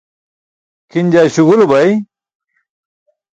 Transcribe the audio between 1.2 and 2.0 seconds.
śugulu bay.